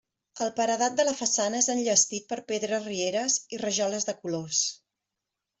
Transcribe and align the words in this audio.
El 0.43 0.47
paredat 0.59 0.95
de 0.99 1.05
la 1.09 1.13
façana 1.19 1.59
és 1.59 1.67
enllestit 1.75 2.27
per 2.33 2.39
pedres 2.53 2.89
rieres 2.89 3.39
i 3.57 3.63
rajoles 3.67 4.09
de 4.09 4.21
colors. 4.25 4.67